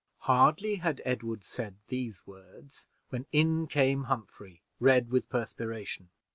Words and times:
Hardly 0.21 0.77
had 0.77 0.99
Edward 1.05 1.43
said 1.43 1.75
these 1.89 2.25
words 2.25 2.87
when 3.09 3.27
in 3.31 3.67
came 3.67 4.05
Humphrey, 4.05 4.63
red 4.79 5.11
with 5.11 5.29
perspiration. 5.29 6.09